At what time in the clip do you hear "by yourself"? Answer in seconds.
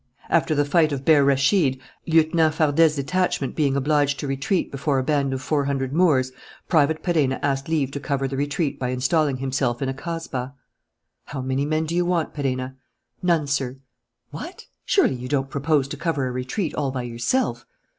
16.89-17.67